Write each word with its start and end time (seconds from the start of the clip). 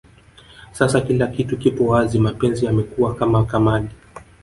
Sasa 0.73 1.01
kila 1.01 1.27
kitu 1.27 1.57
kipo 1.57 1.85
wazi 1.87 2.19
mapenzi 2.19 2.65
yamekuwa 2.65 3.15
kama 3.15 3.45
kamali 3.45 3.89